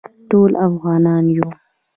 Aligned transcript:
ټول 0.29 0.51
افغانان 0.67 1.25
یو 1.35 1.47